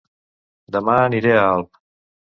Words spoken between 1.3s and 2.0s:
a Alp